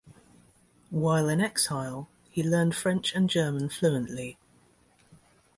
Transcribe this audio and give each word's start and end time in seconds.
While 0.89 1.29
in 1.29 1.39
exile 1.41 2.09
he 2.31 2.41
learned 2.41 2.75
French 2.75 3.13
and 3.13 3.29
German 3.29 3.69
fluently. 3.69 4.39